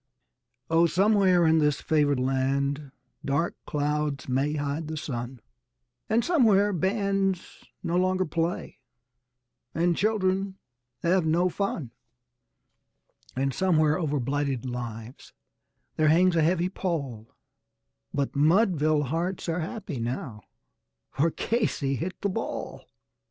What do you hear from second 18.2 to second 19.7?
Mudville hearts are